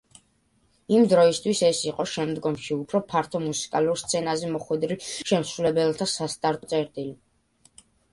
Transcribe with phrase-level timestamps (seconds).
[0.99, 7.13] იმ დროისთვის ეს იყო შემდგომში უფრო ფართო მუსიკალურ სცენაზე მოხვედრილ შემსრულებელთა სასტარტო წერტილი.